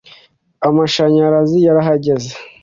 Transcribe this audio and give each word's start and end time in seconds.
amashanyarazi 0.67 1.57
yarahageze 1.67 2.31